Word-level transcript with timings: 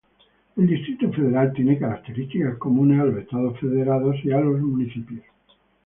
El 0.57 0.65
Distrito 0.65 1.11
Federal 1.13 1.53
tiene 1.53 1.77
características 1.77 2.57
comunes 2.57 2.99
a 2.99 3.03
los 3.05 3.21
estados 3.21 3.59
federados 3.59 4.15
y 4.23 4.31
a 4.31 4.39
los 4.41 4.59
municipios. 4.59 5.23